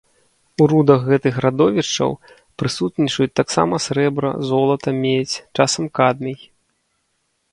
[0.63, 2.11] У рудах гэтых радовішчаў
[2.61, 6.37] прысутнічаюць таксама срэбра, золата, медзь, часам кадмій.